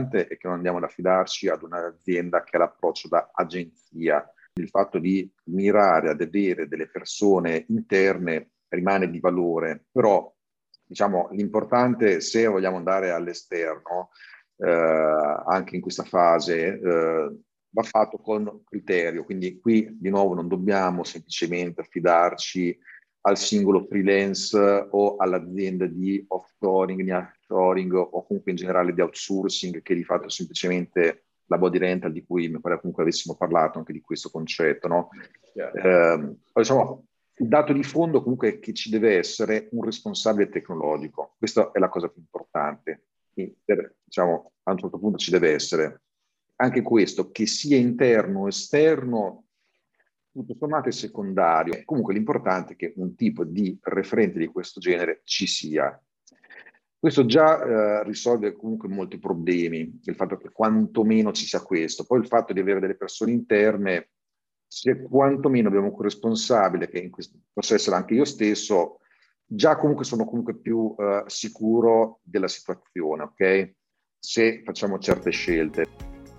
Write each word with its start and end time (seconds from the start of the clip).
L'importante 0.00 0.26
è 0.26 0.36
che 0.36 0.46
non 0.46 0.56
andiamo 0.56 0.78
ad 0.78 0.84
affidarci 0.84 1.48
ad 1.48 1.62
un'azienda 1.62 2.42
che 2.42 2.56
ha 2.56 2.60
l'approccio 2.60 3.08
da 3.08 3.30
agenzia. 3.32 4.26
Il 4.54 4.68
fatto 4.68 4.98
di 4.98 5.30
mirare 5.44 6.10
ad 6.10 6.20
avere 6.20 6.68
delle 6.68 6.88
persone 6.88 7.66
interne 7.68 8.50
rimane 8.68 9.10
di 9.10 9.20
valore, 9.20 9.84
però 9.90 10.32
diciamo 10.84 11.28
l'importante 11.32 12.20
se 12.20 12.46
vogliamo 12.46 12.76
andare 12.76 13.10
all'esterno 13.10 14.10
eh, 14.56 14.68
anche 15.46 15.76
in 15.76 15.80
questa 15.80 16.04
fase 16.04 16.78
eh, 16.78 17.36
va 17.70 17.82
fatto 17.82 18.18
con 18.18 18.62
criterio, 18.64 19.24
quindi 19.24 19.60
qui 19.60 19.96
di 19.98 20.10
nuovo 20.10 20.34
non 20.34 20.48
dobbiamo 20.48 21.04
semplicemente 21.04 21.80
affidarci 21.80 22.76
al 23.22 23.36
singolo 23.36 23.84
freelance 23.84 24.56
o 24.90 25.16
all'azienda 25.16 25.86
di 25.86 26.24
offshoring, 26.26 27.02
di 27.02 27.10
offshoring 27.10 27.94
o 27.94 28.24
comunque 28.26 28.52
in 28.52 28.56
generale 28.56 28.94
di 28.94 29.00
outsourcing 29.00 29.82
che 29.82 29.94
di 29.94 30.04
fatto 30.04 30.26
è 30.26 30.30
semplicemente 30.30 31.24
la 31.46 31.58
body 31.58 31.78
rental 31.78 32.12
di 32.12 32.24
cui 32.24 32.48
mi 32.48 32.60
pare 32.60 32.78
comunque 32.78 33.02
avessimo 33.02 33.34
parlato 33.34 33.78
anche 33.78 33.92
di 33.92 34.00
questo 34.00 34.30
concetto. 34.30 34.88
No? 34.88 35.08
Eh, 35.54 36.36
diciamo, 36.54 37.06
il 37.34 37.48
dato 37.48 37.72
di 37.72 37.82
fondo 37.82 38.22
comunque 38.22 38.48
è 38.48 38.58
che 38.58 38.72
ci 38.72 38.88
deve 38.88 39.16
essere 39.16 39.68
un 39.72 39.84
responsabile 39.84 40.48
tecnologico, 40.48 41.34
questa 41.38 41.72
è 41.72 41.78
la 41.78 41.88
cosa 41.88 42.08
più 42.08 42.20
importante 42.20 43.04
per, 43.64 43.96
diciamo, 44.04 44.52
a 44.64 44.72
un 44.72 44.78
certo 44.78 44.98
punto 44.98 45.18
ci 45.18 45.30
deve 45.30 45.52
essere. 45.52 46.02
Anche 46.56 46.82
questo, 46.82 47.30
che 47.30 47.46
sia 47.46 47.76
interno 47.76 48.40
o 48.40 48.48
esterno, 48.48 49.44
tutto 50.32 50.54
sommato 50.58 50.88
è 50.88 50.92
secondario. 50.92 51.80
Comunque 51.84 52.14
l'importante 52.14 52.74
è 52.74 52.76
che 52.76 52.92
un 52.96 53.14
tipo 53.14 53.44
di 53.44 53.76
referente 53.82 54.38
di 54.38 54.46
questo 54.46 54.80
genere 54.80 55.20
ci 55.24 55.46
sia. 55.46 56.00
Questo 56.98 57.24
già 57.24 57.62
eh, 57.62 58.04
risolve 58.04 58.54
comunque 58.54 58.88
molti 58.88 59.18
problemi, 59.18 60.00
il 60.04 60.14
fatto 60.14 60.36
che 60.36 60.50
quantomeno 60.50 61.32
ci 61.32 61.46
sia 61.46 61.62
questo. 61.62 62.04
Poi 62.04 62.20
il 62.20 62.26
fatto 62.26 62.52
di 62.52 62.60
avere 62.60 62.80
delle 62.80 62.96
persone 62.96 63.32
interne, 63.32 64.10
se 64.66 65.02
quantomeno 65.02 65.68
abbiamo 65.68 65.88
un 65.88 66.02
responsabile, 66.02 66.88
che 66.88 66.98
in 66.98 67.10
questo, 67.10 67.38
possa 67.52 67.74
essere 67.74 67.96
anche 67.96 68.14
io 68.14 68.26
stesso, 68.26 68.98
già 69.44 69.76
comunque 69.76 70.04
sono 70.04 70.26
comunque 70.26 70.58
più 70.58 70.94
uh, 70.96 71.24
sicuro 71.26 72.20
della 72.22 72.48
situazione, 72.48 73.22
ok? 73.22 73.74
Se 74.18 74.62
facciamo 74.62 74.98
certe 74.98 75.30
scelte. 75.30 75.86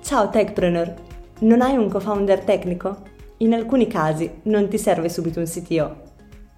Ciao 0.00 0.30
Techpreneur, 0.30 0.94
non 1.40 1.60
hai 1.62 1.76
un 1.76 1.90
co-founder 1.90 2.44
tecnico? 2.44 3.13
In 3.44 3.52
alcuni 3.52 3.86
casi 3.86 4.40
non 4.44 4.68
ti 4.68 4.78
serve 4.78 5.10
subito 5.10 5.38
un 5.38 5.44
CTO 5.44 5.96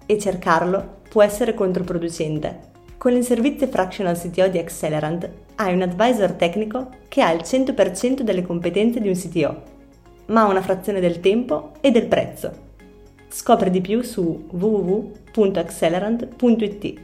e 0.05 0.17
cercarlo 0.17 0.99
può 1.09 1.21
essere 1.21 1.53
controproducente. 1.53 2.75
Con 2.97 3.13
il 3.13 3.25
servizio 3.25 3.67
Fractional 3.67 4.17
CTO 4.17 4.47
di 4.47 4.57
Accelerant 4.57 5.29
hai 5.55 5.73
un 5.73 5.81
advisor 5.81 6.31
tecnico 6.31 6.91
che 7.09 7.21
ha 7.21 7.33
il 7.33 7.41
100% 7.41 8.21
delle 8.21 8.41
competenze 8.41 9.01
di 9.01 9.09
un 9.09 9.15
CTO, 9.15 9.63
ma 10.27 10.43
ha 10.43 10.47
una 10.47 10.61
frazione 10.61 11.01
del 11.01 11.19
tempo 11.19 11.73
e 11.81 11.91
del 11.91 12.07
prezzo. 12.07 12.53
Scopri 13.27 13.69
di 13.69 13.81
più 13.81 14.01
su 14.01 14.47
www.accelerant.it. 14.49 16.99